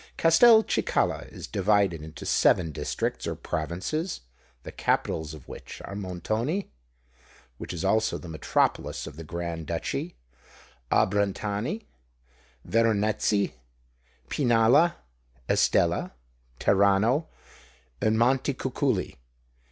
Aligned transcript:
Castelcicala 0.17 1.27
is 1.31 1.45
divided 1.45 2.01
into 2.01 2.25
seven 2.25 2.71
districts, 2.71 3.27
or 3.27 3.35
provinces, 3.35 4.21
the 4.63 4.71
capitals 4.71 5.35
of 5.35 5.47
which 5.47 5.79
are 5.85 5.95
Montoni 5.95 6.71
(which 7.59 7.71
is 7.71 7.85
also 7.85 8.17
the 8.17 8.27
metropolis 8.27 9.05
of 9.05 9.15
the 9.15 9.23
Grand 9.23 9.67
Duchy), 9.67 10.15
Abrantani, 10.91 11.83
Veronezzi, 12.67 13.53
Pinalla, 14.27 14.95
Estella, 15.47 16.13
Terano, 16.59 17.27
and 18.01 18.17
Montecuculi. 18.17 19.17